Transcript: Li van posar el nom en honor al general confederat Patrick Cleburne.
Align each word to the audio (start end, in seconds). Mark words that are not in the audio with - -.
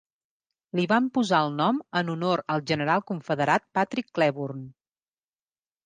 Li 0.79 0.85
van 0.91 1.09
posar 1.17 1.41
el 1.49 1.53
nom 1.59 1.83
en 2.03 2.09
honor 2.15 2.45
al 2.55 2.65
general 2.73 3.07
confederat 3.13 3.71
Patrick 3.81 4.13
Cleburne. 4.21 4.69